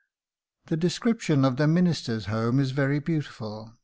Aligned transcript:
'"The 0.69 0.77
description 0.77 1.45
of 1.45 1.57
the 1.57 1.67
minister's 1.67 2.25
home 2.25 2.59
is 2.59 2.71
very 2.71 2.97
beautiful. 2.97 3.75